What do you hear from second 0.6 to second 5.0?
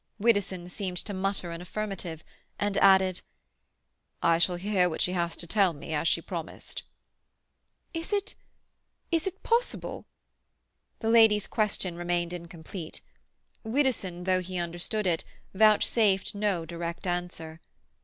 seemed to mutter an affirmative, and added,— "I shall hear what